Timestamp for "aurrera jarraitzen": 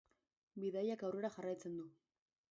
1.09-1.77